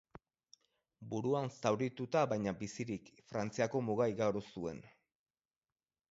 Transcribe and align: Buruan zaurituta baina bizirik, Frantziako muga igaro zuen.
Buruan 1.09 1.49
zaurituta 1.61 2.23
baina 2.31 2.53
bizirik, 2.61 3.11
Frantziako 3.33 3.81
muga 3.91 4.07
igaro 4.13 4.41
zuen. 4.55 4.81